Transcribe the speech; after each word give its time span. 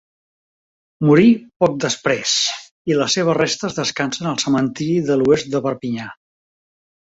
Morí 1.09 1.27
poc 1.63 1.75
després, 1.83 2.33
i 2.93 2.99
les 3.03 3.19
seves 3.19 3.39
restes 3.41 3.79
descansen 3.83 4.33
al 4.33 4.43
cementiri 4.47 4.99
de 5.13 5.23
l'Oest 5.23 5.57
de 5.57 5.65
Perpinyà. 5.71 6.13